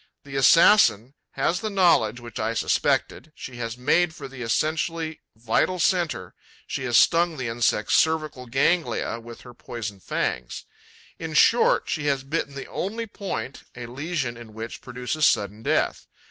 [0.23, 5.77] The assassin has the knowledge which I suspected: she has made for the essentially vital
[5.77, 6.33] centre,
[6.65, 10.65] she has stung the insect's cervical ganglia with her poison fangs.
[11.19, 16.07] In short, she has bitten the only point a lesion in which produces sudden death.